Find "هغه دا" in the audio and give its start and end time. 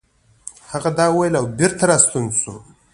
0.71-1.05